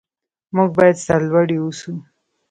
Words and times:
موږ 0.55 0.69
باید 0.77 0.97
سرلوړي 1.05 1.57
اوسو. 1.61 1.93